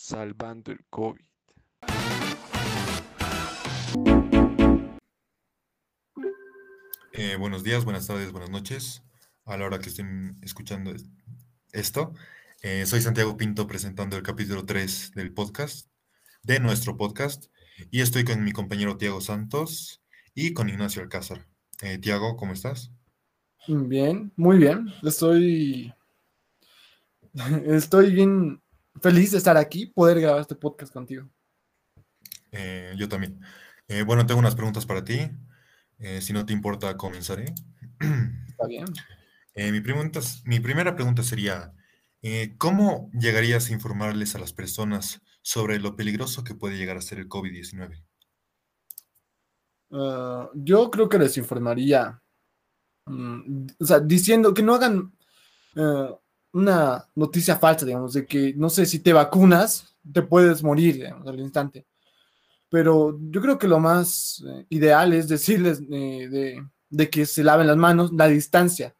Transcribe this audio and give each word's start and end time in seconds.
Salvando 0.00 0.70
el 0.70 0.78
COVID. 0.90 1.20
Eh, 7.12 7.36
buenos 7.36 7.64
días, 7.64 7.84
buenas 7.84 8.06
tardes, 8.06 8.30
buenas 8.30 8.48
noches. 8.48 9.02
A 9.44 9.56
la 9.56 9.66
hora 9.66 9.80
que 9.80 9.88
estén 9.88 10.36
escuchando 10.40 10.94
esto, 11.72 12.14
eh, 12.62 12.86
soy 12.86 13.00
Santiago 13.00 13.36
Pinto 13.36 13.66
presentando 13.66 14.16
el 14.16 14.22
capítulo 14.22 14.64
3 14.64 15.10
del 15.16 15.34
podcast, 15.34 15.90
de 16.44 16.60
nuestro 16.60 16.96
podcast, 16.96 17.46
y 17.90 18.00
estoy 18.00 18.22
con 18.22 18.44
mi 18.44 18.52
compañero 18.52 18.98
Tiago 18.98 19.20
Santos 19.20 20.00
y 20.32 20.52
con 20.54 20.68
Ignacio 20.68 21.02
Alcázar. 21.02 21.48
Eh, 21.82 21.98
Tiago, 21.98 22.36
¿cómo 22.36 22.52
estás? 22.52 22.92
Bien, 23.66 24.32
muy 24.36 24.58
bien. 24.58 24.94
Estoy, 25.02 25.92
estoy 27.66 28.12
bien 28.12 28.62
feliz 29.00 29.32
de 29.32 29.38
estar 29.38 29.56
aquí, 29.56 29.86
poder 29.86 30.20
grabar 30.20 30.40
este 30.40 30.54
podcast 30.54 30.92
contigo. 30.92 31.28
Eh, 32.52 32.94
yo 32.96 33.08
también. 33.08 33.40
Eh, 33.88 34.02
bueno, 34.02 34.26
tengo 34.26 34.40
unas 34.40 34.54
preguntas 34.54 34.86
para 34.86 35.04
ti. 35.04 35.30
Eh, 35.98 36.20
si 36.20 36.32
no 36.32 36.46
te 36.46 36.52
importa, 36.52 36.96
comenzaré. 36.96 37.54
Está 38.48 38.66
bien. 38.66 38.86
mi, 39.54 39.80
pregunta, 39.80 40.20
mi 40.44 40.60
primera 40.60 40.94
pregunta 40.94 41.22
sería, 41.22 41.72
¿cómo 42.58 43.10
llegarías 43.12 43.68
a 43.68 43.72
informarles 43.72 44.34
a 44.34 44.38
las 44.38 44.52
personas 44.52 45.20
sobre 45.42 45.78
lo 45.78 45.96
peligroso 45.96 46.44
que 46.44 46.54
puede 46.54 46.76
llegar 46.76 46.96
a 46.96 47.02
ser 47.02 47.18
el 47.18 47.28
COVID-19? 47.28 48.02
Ah, 49.90 50.50
yo 50.54 50.90
creo 50.90 51.08
que 51.08 51.18
les 51.18 51.36
informaría, 51.38 52.20
mm, 53.06 53.66
o 53.80 53.84
sea, 53.84 54.00
diciendo 54.00 54.52
que 54.52 54.62
no 54.62 54.74
hagan 54.74 55.12
una 56.58 57.06
noticia 57.14 57.56
falsa, 57.56 57.86
digamos, 57.86 58.12
de 58.12 58.26
que 58.26 58.54
no 58.54 58.68
sé 58.68 58.86
si 58.86 58.98
te 58.98 59.12
vacunas, 59.12 59.96
te 60.12 60.22
puedes 60.22 60.62
morir 60.62 60.96
digamos, 60.96 61.26
al 61.26 61.40
instante. 61.40 61.86
Pero 62.68 63.18
yo 63.30 63.40
creo 63.40 63.58
que 63.58 63.68
lo 63.68 63.80
más 63.80 64.44
eh, 64.46 64.66
ideal 64.68 65.12
es 65.12 65.28
decirles 65.28 65.80
eh, 65.90 66.62
de, 66.90 67.10
que 67.10 67.24
se 67.26 67.42
laven 67.42 67.66
las 67.66 67.76
manos, 67.76 68.12
la 68.12 68.28
distancia. 68.28 68.94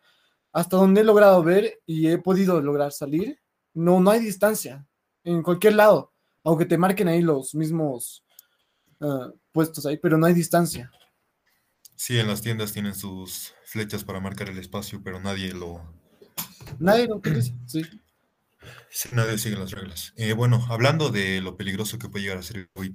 Hasta 0.52 0.76
donde 0.76 1.02
he 1.02 1.04
logrado 1.04 1.42
ver 1.42 1.80
y 1.84 2.08
he 2.08 2.18
podido 2.18 2.60
lograr 2.62 2.92
salir, 2.92 3.38
no, 3.74 4.00
no 4.00 4.10
hay 4.10 4.20
distancia 4.20 4.86
en 5.24 5.42
cualquier 5.42 5.74
lado, 5.74 6.12
aunque 6.42 6.64
te 6.64 6.78
marquen 6.78 7.08
ahí 7.08 7.20
los 7.20 7.54
mismos 7.54 8.24
eh, 9.00 9.32
puestos 9.52 9.84
ahí, 9.84 9.98
pero 9.98 10.16
no 10.16 10.26
hay 10.26 10.34
distancia. 10.34 10.90
Sí, 11.94 12.18
en 12.18 12.28
las 12.28 12.40
tiendas 12.40 12.72
tienen 12.72 12.94
sus 12.94 13.52
flechas 13.64 14.04
para 14.04 14.20
marcar 14.20 14.48
el 14.48 14.58
espacio, 14.58 15.02
pero 15.02 15.20
nadie 15.20 15.52
lo, 15.52 15.82
Nadie 16.78 17.06
lo 17.06 17.16
utiliza, 17.16 17.52
sí. 17.66 17.82
sí. 18.90 19.08
Nadie 19.12 19.38
sigue 19.38 19.56
las 19.56 19.72
reglas. 19.72 20.12
Eh, 20.16 20.32
bueno, 20.32 20.64
hablando 20.68 21.10
de 21.10 21.40
lo 21.40 21.56
peligroso 21.56 21.98
que 21.98 22.08
puede 22.08 22.24
llegar 22.24 22.38
a 22.38 22.42
ser 22.42 22.58
el 22.58 22.70
COVID, 22.70 22.94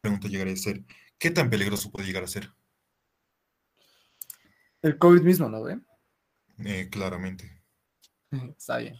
pregunta 0.00 0.28
llegaría 0.28 0.54
a 0.54 0.56
ser, 0.56 0.84
¿qué 1.18 1.30
tan 1.30 1.50
peligroso 1.50 1.90
puede 1.90 2.06
llegar 2.06 2.24
a 2.24 2.28
ser? 2.28 2.50
El 4.82 4.98
COVID 4.98 5.22
mismo, 5.22 5.48
¿no 5.48 5.62
ve? 5.62 5.80
Eh, 6.64 6.88
claramente. 6.90 7.62
Está 8.56 8.78
bien. 8.78 8.98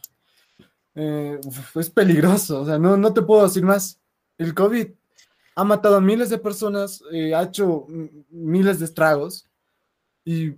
Eh, 0.95 1.41
es 1.75 1.91
peligroso, 1.91 2.63
o 2.63 2.67
sea, 2.67 2.79
no, 2.79 2.97
no 2.97 3.13
te 3.13 3.23
puedo 3.23 3.45
decir 3.45 3.65
más. 3.65 4.01
El 4.39 4.55
COVID 4.55 4.89
ha 5.55 5.65
matado 5.65 5.97
a 5.97 6.01
miles 6.01 6.31
de 6.31 6.39
personas, 6.39 7.03
ha 7.35 7.43
hecho 7.43 7.87
miles 8.31 8.79
de 8.79 8.87
estragos 8.87 9.49
y 10.25 10.53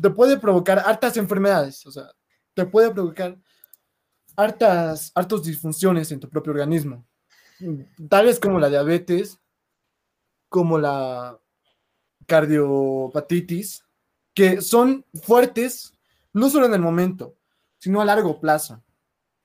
te 0.00 0.10
puede 0.10 0.38
provocar 0.38 0.78
hartas 0.78 1.16
enfermedades, 1.16 1.84
o 1.86 1.90
sea, 1.90 2.10
te 2.58 2.66
puede 2.66 2.90
provocar 2.90 3.38
hartas, 4.34 5.12
hartas 5.14 5.44
disfunciones 5.44 6.10
en 6.10 6.18
tu 6.18 6.28
propio 6.28 6.50
organismo. 6.50 7.06
Tales 8.08 8.40
como 8.40 8.58
la 8.58 8.68
diabetes, 8.68 9.38
como 10.48 10.76
la 10.76 11.38
cardiopatitis, 12.26 13.84
que 14.34 14.60
son 14.60 15.06
fuertes 15.22 15.92
no 16.32 16.50
solo 16.50 16.66
en 16.66 16.74
el 16.74 16.80
momento, 16.80 17.36
sino 17.78 18.00
a 18.00 18.04
largo 18.04 18.40
plazo. 18.40 18.82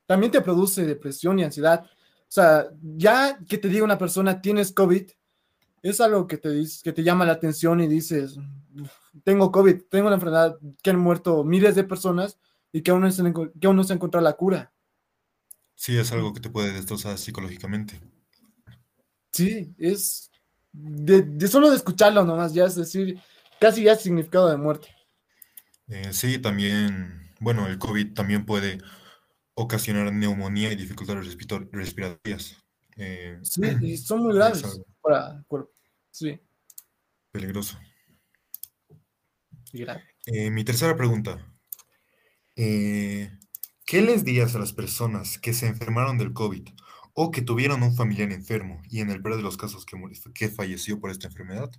También 0.08 0.32
te 0.32 0.42
produce 0.42 0.84
depresión 0.84 1.38
y 1.38 1.44
ansiedad. 1.44 1.86
O 1.86 1.90
sea, 2.30 2.66
ya 2.82 3.38
que 3.48 3.60
te 3.60 3.68
diga 3.68 3.86
una 3.86 4.00
persona 4.00 4.42
tienes 4.42 4.72
COVID, 4.72 5.04
es 5.84 6.02
algo 6.02 6.26
que 6.26 6.40
te, 6.40 6.64
que 6.84 6.94
te 6.94 7.04
llama 7.04 7.26
la 7.26 7.34
atención 7.34 7.80
y 7.80 7.88
dices, 7.88 8.40
tengo 9.24 9.52
COVID, 9.52 9.84
tengo 9.92 10.08
una 10.08 10.16
enfermedad 10.16 10.58
que 10.82 10.90
han 10.90 11.00
muerto 11.00 11.44
miles 11.44 11.76
de 11.76 11.84
personas 11.84 12.40
y 12.74 12.82
que 12.82 12.92
aún 12.92 13.02
no 13.02 13.12
se, 13.12 13.24
que 13.24 13.68
aún 13.68 13.78
no 13.78 13.84
se 13.84 13.98
la 14.20 14.34
cura. 14.34 14.74
Sí, 15.76 15.98
es 15.98 16.12
algo 16.12 16.34
que 16.34 16.42
te 16.42 16.50
puede 16.50 16.74
destrozar 16.74 17.18
psicológicamente. 17.18 18.02
Sí, 19.32 19.74
es 19.78 20.32
de, 20.72 21.48
solo 21.48 21.70
de 21.70 21.78
escucharlo 21.78 22.26
nomás, 22.26 22.54
ya 22.54 22.66
es 22.66 22.76
decir, 22.76 23.20
casi 23.60 23.84
ya 23.84 23.94
es 23.94 24.02
significado 24.02 24.50
de 24.50 24.58
muerte. 24.58 24.90
Eh, 25.88 26.12
sí, 26.12 26.40
también, 26.40 27.32
bueno, 27.40 27.68
el 27.68 27.78
COVID 27.78 28.14
también 28.14 28.46
puede 28.46 28.80
ocasionar 29.54 30.12
neumonía 30.12 30.72
y 30.72 30.76
dificultades 30.76 31.38
respiratorias. 31.72 32.58
Eh, 32.98 33.40
sí, 33.44 33.62
y 33.82 33.98
son 33.98 34.24
muy 34.24 34.34
graves 34.36 34.64
para 35.02 35.38
el 35.38 35.46
cuerpo. 35.46 35.72
Sí. 36.10 36.40
Peligroso. 37.32 37.78
Eh, 40.26 40.50
mi 40.52 40.64
tercera 40.64 40.96
pregunta. 40.96 41.53
Eh, 42.56 43.32
¿qué 43.86 44.02
les 44.02 44.24
dirías 44.24 44.56
a 44.56 44.60
las 44.60 44.74
personas 44.74 45.40
que 45.40 45.54
se 45.54 45.68
enfermaron 45.68 46.18
del 46.18 46.34
COVID 46.34 46.68
o 47.14 47.32
que 47.32 47.42
tuvieron 47.42 47.84
un 47.84 47.96
familiar 47.96 48.32
enfermo 48.32 48.82
y 48.90 49.00
en 49.00 49.10
el 49.10 49.22
peor 49.22 49.38
de 49.38 49.44
los 49.44 49.58
casos 49.58 49.86
que, 49.86 49.98
que 50.34 50.50
falleció 50.50 51.00
por 51.00 51.10
esta 51.10 51.28
enfermedad? 51.28 51.72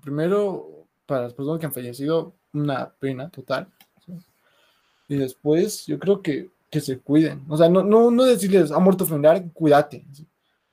Primero, 0.00 0.88
para 1.06 1.22
las 1.22 1.34
personas 1.34 1.60
que 1.60 1.66
han 1.66 1.72
fallecido, 1.72 2.36
una 2.52 2.92
pena 2.94 3.30
total. 3.30 3.72
Y 5.08 5.16
después, 5.16 5.86
yo 5.86 5.98
creo 5.98 6.22
que, 6.22 6.50
que 6.70 6.80
se 6.80 6.98
cuiden. 6.98 7.44
O 7.48 7.56
sea, 7.56 7.68
no, 7.68 7.82
no, 7.82 8.10
no 8.10 8.24
decirles, 8.24 8.70
ha 8.70 8.78
muerto 8.78 9.06
familiar, 9.06 9.44
cuídate. 9.52 10.06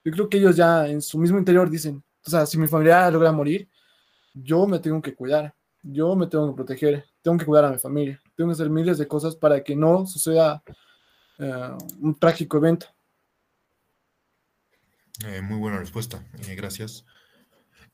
Yo 0.03 0.11
creo 0.11 0.29
que 0.29 0.37
ellos 0.37 0.55
ya 0.55 0.87
en 0.87 1.01
su 1.01 1.17
mismo 1.17 1.37
interior 1.37 1.69
dicen, 1.69 2.03
o 2.25 2.29
sea, 2.29 2.45
si 2.45 2.57
mi 2.57 2.67
familiar 2.67 3.11
logra 3.11 3.31
morir, 3.31 3.67
yo 4.33 4.65
me 4.67 4.79
tengo 4.79 5.01
que 5.01 5.13
cuidar, 5.13 5.53
yo 5.83 6.15
me 6.15 6.27
tengo 6.27 6.49
que 6.49 6.55
proteger, 6.55 7.05
tengo 7.21 7.37
que 7.37 7.45
cuidar 7.45 7.65
a 7.65 7.71
mi 7.71 7.77
familia 7.77 8.20
tengo 8.35 8.49
que 8.49 8.53
hacer 8.53 8.69
miles 8.69 8.97
de 8.97 9.07
cosas 9.07 9.35
para 9.35 9.63
que 9.63 9.75
no 9.75 10.05
suceda 10.05 10.63
eh, 11.39 11.77
un 11.99 12.15
trágico 12.15 12.57
evento. 12.57 12.87
Eh, 15.25 15.41
muy 15.41 15.57
buena 15.57 15.79
respuesta, 15.79 16.25
eh, 16.47 16.55
gracias. 16.55 17.05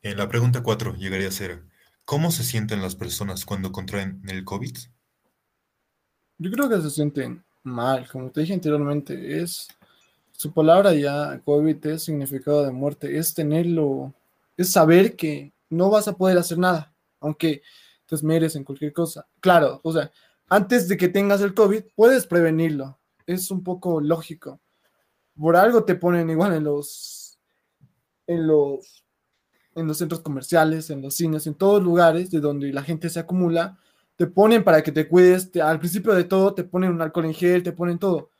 la 0.02 0.30
pregunta 0.30 0.64
cuatro 0.64 0.96
llegaría 0.96 1.28
a 1.28 1.32
ser, 1.32 1.64
¿cómo 2.06 2.32
se 2.32 2.44
sienten 2.44 2.82
las 2.82 2.96
personas 2.96 3.46
cuando 3.46 3.72
contraen 3.72 4.22
el 4.28 4.46
COVID? 4.46 4.78
Yo 6.38 6.52
creo 6.52 6.70
que 6.70 6.82
se 6.82 6.90
sienten 6.90 7.44
mal, 7.64 8.08
como 8.10 8.32
te 8.32 8.42
dije 8.42 8.54
anteriormente, 8.54 9.42
es 9.42 9.68
su 10.32 10.54
palabra 10.54 10.94
ya, 10.94 11.42
COVID 11.44 11.86
es 11.88 12.04
significado 12.04 12.64
de 12.64 12.72
muerte, 12.72 13.18
es 13.18 13.34
tenerlo, 13.34 14.14
es 14.56 14.72
saber 14.72 15.16
que 15.16 15.52
no 15.70 15.90
vas 15.90 16.08
a 16.08 16.16
poder 16.16 16.38
hacer 16.38 16.60
nada, 16.60 16.94
aunque 17.20 17.64
te 18.06 18.16
esmeres 18.16 18.56
en 18.56 18.64
cualquier 18.64 18.94
cosa. 18.94 19.28
Claro, 19.40 19.82
o 19.84 19.92
sea, 19.92 20.12
antes 20.50 20.88
de 20.88 20.98
que 20.98 21.10
tengas 21.10 21.42
el 21.42 21.54
COVID, 21.54 21.84
puedes 21.96 22.26
prevenirlo. 22.26 23.00
Es 23.26 23.52
un 23.52 23.64
poco 23.64 24.00
lógico. 24.02 24.62
Por 25.36 25.56
algo 25.56 25.84
te 25.84 25.96
ponen 25.96 26.30
igual 26.30 26.54
en 26.54 26.64
los, 26.64 27.38
en 28.26 28.48
los, 28.48 29.06
en 29.76 29.88
los 29.88 29.98
centros 29.98 30.22
comerciales, 30.22 30.90
en 30.90 31.02
los 31.02 31.16
cines, 31.16 31.46
en 31.48 31.56
todos 31.56 31.84
lugares 31.84 32.32
de 32.32 32.40
donde 32.40 32.72
la 32.72 32.84
gente 32.84 33.10
se 33.10 33.20
acumula, 33.20 33.78
te 34.16 34.26
ponen 34.28 34.64
para 34.64 34.82
que 34.82 34.92
te 34.92 35.08
cuides. 35.08 35.52
al 35.58 35.80
principio 35.80 36.14
de 36.14 36.24
todo 36.24 36.56
te 36.56 36.64
ponen 36.64 36.92
un 36.92 37.02
alcohol 37.02 37.26
en 37.26 37.34
gel, 37.34 37.64
te 37.64 37.72
ponen 37.72 38.00
todo. 38.00 38.32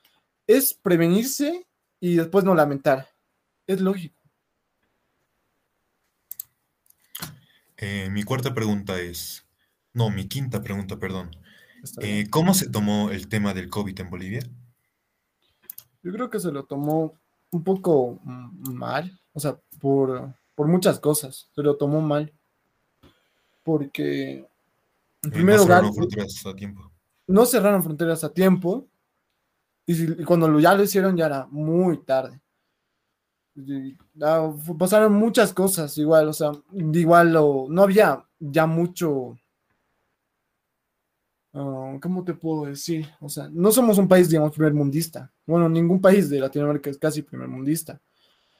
Es 0.46 0.74
prevenirse 0.74 1.66
y 2.00 2.16
después 2.16 2.44
no 2.44 2.54
lamentar. 2.54 3.08
Es 3.66 3.80
lógico. 3.80 4.18
Eh, 7.76 8.08
mi 8.10 8.24
cuarta 8.24 8.52
pregunta 8.54 9.00
es, 9.00 9.46
no, 9.92 10.10
mi 10.10 10.26
quinta 10.26 10.62
pregunta, 10.62 10.98
perdón. 10.98 11.30
Eh, 12.00 12.26
¿Cómo 12.30 12.54
se 12.54 12.70
tomó 12.70 13.10
el 13.10 13.28
tema 13.28 13.54
del 13.54 13.68
COVID 13.68 14.00
en 14.00 14.10
Bolivia? 14.10 14.40
Yo 16.02 16.12
creo 16.12 16.30
que 16.30 16.40
se 16.40 16.52
lo 16.52 16.64
tomó 16.64 17.14
un 17.50 17.64
poco 17.64 18.20
mal, 18.24 19.18
o 19.32 19.40
sea, 19.40 19.58
por, 19.80 20.34
muchas 20.56 20.98
cosas, 21.00 21.50
se 21.54 21.62
lo 21.62 21.76
tomó 21.76 22.00
mal. 22.00 22.32
Porque, 23.62 24.46
en 25.22 25.30
primer 25.30 25.56
no 25.56 25.62
cerraron 25.62 25.94
fronteras 25.94 26.46
a 26.46 26.54
tiempo. 26.54 26.92
No 27.26 27.46
cerraron 27.46 27.82
fronteras 27.82 28.24
a 28.24 28.32
tiempo, 28.32 28.86
y, 29.86 30.24
cuando 30.24 30.58
ya 30.60 30.74
lo 30.74 30.82
hicieron 30.82 31.16
ya 31.16 31.26
era 31.26 31.46
muy 31.50 31.98
tarde. 32.04 32.40
pasaron 34.78 35.14
muchas 35.14 35.52
cosas 35.52 35.96
igual, 35.98 36.28
o 36.28 36.32
sea, 36.32 36.52
igual 36.72 37.32
no 37.32 37.82
había 37.82 38.24
ya 38.38 38.66
mucho 38.66 39.36
ah, 41.58 41.98
¿cómo 42.00 42.24
te 42.24 42.34
puedo 42.34 42.66
decir? 42.66 43.06
O 43.20 43.28
sea, 43.28 43.48
no 43.50 43.70
somos 43.72 43.98
un 43.98 44.08
país, 44.08 44.28
digamos, 44.28 44.52
primer 44.52 44.74
mundista. 44.74 45.30
Bueno, 45.46 45.68
ningún 45.68 46.00
país 46.00 46.30
de 46.30 46.40
Latinoamérica 46.40 46.90
es 46.90 46.98
casi 46.98 47.22
primer 47.22 47.48
mundista. 47.48 48.00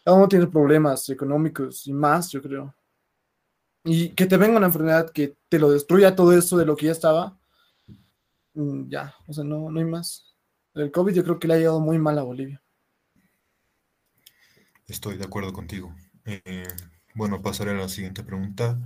Cada 0.05 0.17
uno 0.17 0.29
tiene 0.29 0.47
problemas 0.47 1.09
económicos 1.09 1.87
y 1.87 1.93
más, 1.93 2.31
yo 2.31 2.43
creo. 2.43 2.75
Y 3.85 4.11
que 4.11 4.27
te 4.27 4.37
venga 4.37 4.57
una 4.57 4.67
enfermedad 4.67 5.11
que 5.11 5.37
te 5.49 5.59
lo 5.59 5.71
destruya 5.71 6.15
todo 6.17 6.33
eso 6.33 6.57
de 6.57 6.67
lo 6.67 6.77
que 6.77 6.87
ya 6.87 6.93
estaba, 6.93 7.39
mm, 8.55 8.89
ya, 8.89 9.15
o 9.27 9.33
sea, 9.33 9.45
no, 9.45 9.71
no 9.71 9.79
hay 9.79 9.87
más. 9.87 10.35
El 10.75 10.91
COVID 10.91 11.15
yo 11.15 11.25
creo 11.25 11.39
que 11.39 11.49
le 11.49 11.55
ha 11.55 11.59
llegado 11.59 11.81
muy 11.81 11.99
mal 11.99 12.19
a 12.19 12.23
Bolivia. 12.23 12.63
Estoy 14.87 15.17
de 15.17 15.25
acuerdo 15.25 15.53
contigo. 15.53 15.95
Eh, 16.25 16.67
bueno, 17.15 17.43
pasaré 17.43 17.73
a 17.73 17.75
la 17.75 17.89
siguiente 17.89 18.23
pregunta. 18.23 18.79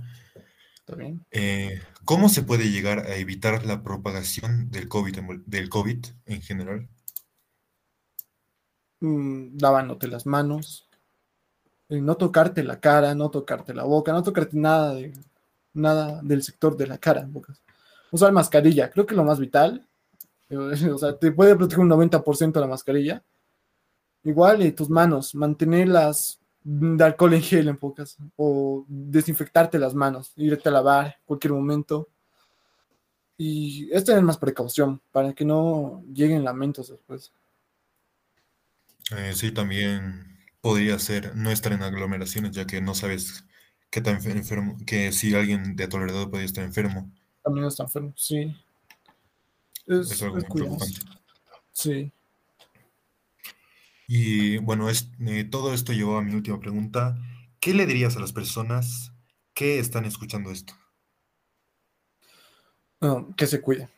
¿Está 0.85 0.95
bien? 0.95 1.25
Eh, 1.31 1.81
¿cómo 2.03 2.27
se 2.27 2.43
puede 2.43 2.69
llegar 2.69 2.99
a 2.99 3.15
evitar 3.15 3.65
la 3.65 3.83
propagación 3.83 4.69
del 4.69 4.89
COVID, 4.89 5.17
en 5.17 5.43
del 5.45 5.69
COVID 5.69 6.05
en 6.25 6.41
general? 6.41 6.89
Mm, 8.99 9.57
lavándote 9.61 10.09
las 10.09 10.25
manos, 10.25 10.89
eh, 11.87 12.01
no 12.01 12.17
tocarte 12.17 12.63
la 12.63 12.81
cara, 12.81 13.15
no 13.15 13.31
tocarte 13.31 13.73
la 13.73 13.83
boca, 13.83 14.11
no 14.11 14.23
tocarte 14.23 14.57
nada 14.57 14.93
de 14.95 15.13
nada 15.73 16.21
del 16.21 16.43
sector 16.43 16.75
de 16.75 16.87
la 16.87 16.97
cara. 16.97 17.29
Usar 18.11 18.33
mascarilla, 18.33 18.91
creo 18.91 19.05
que 19.05 19.13
es 19.13 19.17
lo 19.17 19.23
más 19.23 19.39
vital. 19.39 19.87
Eh, 20.49 20.57
O 20.93 20.97
sea, 20.97 21.17
te 21.17 21.31
puede 21.31 21.55
proteger 21.55 21.79
un 21.79 21.89
90% 21.89 22.59
la 22.59 22.67
mascarilla. 22.67 23.23
Igual, 24.23 24.63
y 24.65 24.73
tus 24.73 24.89
manos, 24.89 25.33
mantenerlas 25.33 26.39
de 26.63 27.03
alcohol 27.03 27.33
en 27.33 27.41
gel 27.41 27.67
en 27.67 27.77
pocas, 27.77 28.17
o 28.35 28.85
desinfectarte 28.87 29.77
las 29.79 29.93
manos, 29.93 30.31
irte 30.35 30.69
a 30.69 30.71
lavar 30.71 31.17
cualquier 31.25 31.53
momento. 31.53 32.09
Y 33.37 33.89
es 33.91 34.03
tener 34.03 34.21
más 34.23 34.37
precaución 34.37 35.01
para 35.11 35.33
que 35.33 35.43
no 35.43 36.03
lleguen 36.13 36.43
lamentos 36.43 36.89
después. 36.89 37.33
Eh, 39.17 39.33
sí, 39.33 39.51
también 39.51 40.37
podría 40.61 40.97
ser 40.99 41.35
no 41.35 41.51
estar 41.51 41.73
en 41.73 41.83
aglomeraciones, 41.83 42.51
ya 42.51 42.65
que 42.65 42.79
no 42.79 42.95
sabes 42.95 43.43
qué 43.89 44.01
tan 44.01 44.19
enfer- 44.19 44.37
enfermo, 44.37 44.77
que 44.85 45.11
si 45.11 45.35
alguien 45.35 45.75
de 45.75 45.87
tu 45.87 45.97
alrededor 45.97 46.29
puede 46.31 46.45
estar 46.45 46.63
enfermo. 46.63 47.11
También 47.43 47.65
está 47.67 47.83
enfermo, 47.83 48.13
sí. 48.15 48.55
Es 49.85 50.11
Es, 50.11 50.23
algo 50.23 50.37
es 50.37 50.47
muy 50.47 50.61
preocupante. 50.61 50.99
Sí. 51.73 52.11
Y 54.15 54.59
bueno, 54.59 54.91
es, 54.91 55.09
eh, 55.25 55.43
todo 55.43 55.73
esto 55.73 55.91
llevó 55.91 56.17
a 56.17 56.21
mi 56.21 56.35
última 56.35 56.59
pregunta. 56.59 57.17
¿Qué 57.59 57.73
le 57.73 57.87
dirías 57.87 58.15
a 58.15 58.19
las 58.19 58.31
personas 58.31 59.11
que 59.55 59.79
están 59.79 60.05
escuchando 60.05 60.51
esto? 60.51 60.75
No, 63.01 63.35
que 63.35 63.47
se 63.47 63.59
cuiden. 63.59 63.89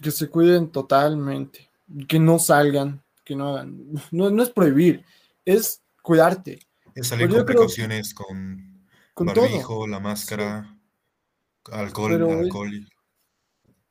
Que 0.00 0.12
se 0.12 0.28
cuiden 0.30 0.70
totalmente. 0.70 1.68
Que 2.06 2.20
no 2.20 2.38
salgan. 2.38 3.02
Que 3.24 3.34
no 3.34 3.48
hagan. 3.48 3.94
No, 4.12 4.30
no 4.30 4.44
es 4.44 4.50
prohibir. 4.50 5.04
Es 5.44 5.82
cuidarte. 6.02 6.60
Es 6.94 7.08
salir 7.08 7.26
Pero 7.26 7.38
con 7.38 7.46
creo 7.46 7.56
precauciones, 7.56 8.14
con 8.14 8.86
con 9.12 9.26
todo. 9.26 9.42
barbijo, 9.42 9.88
la 9.88 9.98
máscara, 9.98 10.78
alcohol, 11.72 12.12
Pero 12.12 12.30
alcohol. 12.30 12.88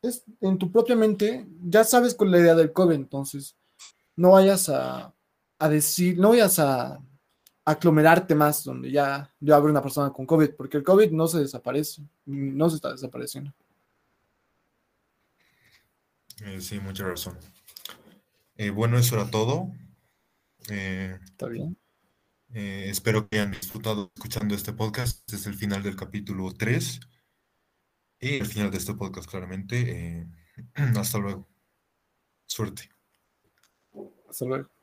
Es 0.01 0.23
en 0.39 0.57
tu 0.57 0.71
propia 0.71 0.95
mente. 0.95 1.45
Ya 1.61 1.83
sabes 1.83 2.15
con 2.15 2.31
la 2.31 2.39
idea 2.39 2.55
del 2.55 2.71
COVID. 2.71 2.95
Entonces, 2.95 3.57
no 4.15 4.31
vayas 4.31 4.69
a, 4.69 5.13
a 5.59 5.69
decir. 5.69 6.17
No 6.17 6.29
vayas 6.29 6.59
a 6.59 6.99
aglomerarte 7.65 8.33
más 8.33 8.63
donde 8.63 8.91
ya, 8.91 9.33
ya 9.39 9.55
habrá 9.55 9.71
una 9.71 9.81
persona 9.81 10.11
con 10.11 10.25
COVID. 10.25 10.51
Porque 10.55 10.77
el 10.77 10.83
COVID 10.83 11.11
no 11.11 11.27
se 11.27 11.39
desaparece. 11.39 12.01
No 12.25 12.69
se 12.69 12.77
está 12.77 12.91
desapareciendo. 12.91 13.53
Eh, 16.45 16.61
sí, 16.61 16.79
mucha 16.79 17.03
razón. 17.03 17.37
Eh, 18.55 18.69
bueno, 18.69 18.97
eso 18.97 19.15
era 19.15 19.29
todo. 19.29 19.71
Eh, 20.69 21.17
¿Está 21.23 21.47
bien? 21.47 21.77
espero 22.49 23.27
que 23.27 23.37
hayan 23.37 23.51
disfrutado 23.51 24.11
escuchando 24.15 24.55
este 24.55 24.73
podcast. 24.73 25.19
Este 25.19 25.35
es 25.35 25.45
el 25.45 25.53
final 25.53 25.83
del 25.83 25.95
capítulo 25.95 26.51
3 26.53 27.01
y 28.21 28.35
el 28.35 28.45
final 28.45 28.71
de 28.71 28.77
este 28.77 28.95
podcast, 28.95 29.29
claramente. 29.29 30.27
Hasta 30.73 31.19
luego. 31.19 31.47
Suerte. 32.47 32.89
Hasta 34.29 34.45
luego. 34.45 34.76